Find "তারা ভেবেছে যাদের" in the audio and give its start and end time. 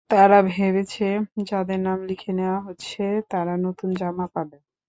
0.09-1.79